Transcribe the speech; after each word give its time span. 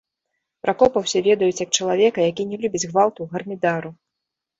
Пракопа 0.65 1.01
ўсе 1.03 1.19
ведаюць 1.27 1.61
як 1.65 1.75
чалавека, 1.79 2.19
які 2.31 2.45
не 2.53 2.57
любіць 2.63 2.83
гвалту, 2.89 3.21
гармідару. 3.35 3.93